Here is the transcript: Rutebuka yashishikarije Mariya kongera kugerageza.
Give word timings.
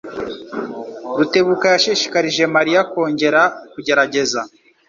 Rutebuka 1.17 1.65
yashishikarije 1.73 2.43
Mariya 2.55 2.81
kongera 2.91 3.41
kugerageza. 3.73 4.41